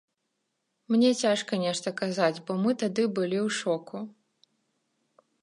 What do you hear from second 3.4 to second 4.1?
ў шоку.